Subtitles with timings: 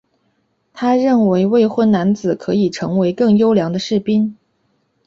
[0.73, 4.35] 他认为未婚男子可以成为更优良的士兵。